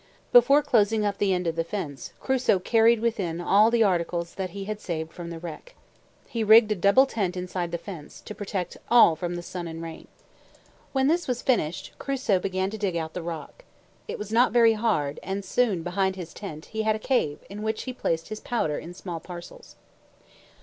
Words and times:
Before 0.31 0.63
closing 0.63 1.05
up 1.05 1.19
the 1.19 1.31
end 1.31 1.45
of 1.45 1.55
the 1.55 1.63
fence, 1.63 2.11
Crusoe 2.19 2.57
carried 2.57 3.01
within 3.01 3.39
all 3.39 3.69
the 3.69 3.83
articles 3.83 4.33
that 4.33 4.49
he 4.49 4.63
had 4.63 4.81
saved 4.81 5.13
from 5.13 5.29
the 5.29 5.37
wreck. 5.37 5.75
He 6.27 6.43
rigged 6.43 6.71
a 6.71 6.75
double 6.75 7.05
tent 7.05 7.37
inside 7.37 7.71
the 7.71 7.77
fence, 7.77 8.19
to 8.21 8.33
protect 8.33 8.77
all 8.89 9.15
from 9.15 9.35
the 9.35 9.43
sun 9.43 9.67
and 9.67 9.79
rain. 9.79 10.07
When 10.91 11.05
this 11.07 11.27
was 11.27 11.43
finished, 11.43 11.91
Crusoe 11.99 12.39
began 12.39 12.71
to 12.71 12.79
dig 12.79 12.95
out 12.97 13.13
the 13.13 13.21
rock. 13.21 13.63
It 14.07 14.17
was 14.17 14.31
not 14.31 14.51
very 14.51 14.73
hard, 14.73 15.19
and 15.21 15.45
soon, 15.45 15.83
behind 15.83 16.15
his 16.15 16.33
tent, 16.33 16.65
he 16.73 16.81
had 16.81 16.95
a 16.95 16.97
cave 16.97 17.45
in 17.47 17.61
which 17.61 17.83
he 17.83 17.93
placed 17.93 18.29
his 18.29 18.39
powder, 18.39 18.79
in 18.79 18.95
small 18.95 19.19
parcels. 19.19 19.75